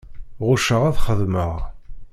[0.47, 1.55] Ɣucceɣ ad xedmeɣ.